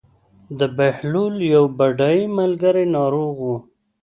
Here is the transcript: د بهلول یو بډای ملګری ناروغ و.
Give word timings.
د 0.59 0.61
بهلول 0.77 1.35
یو 1.53 1.65
بډای 1.77 2.19
ملګری 2.39 2.85
ناروغ 2.97 3.35
و. 3.45 3.51